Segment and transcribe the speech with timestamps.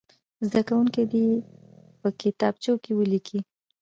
[0.47, 1.37] زده کوونکي دې یې
[2.01, 3.39] په کتابچو کې ولیکي.